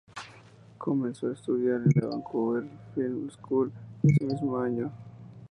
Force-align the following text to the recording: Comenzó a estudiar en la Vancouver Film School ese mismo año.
Comenzó 0.79 1.27
a 1.27 1.33
estudiar 1.33 1.79
en 1.85 1.91
la 2.01 2.07
Vancouver 2.07 2.63
Film 2.95 3.29
School 3.29 3.71
ese 4.01 4.25
mismo 4.25 4.57
año. 4.57 4.91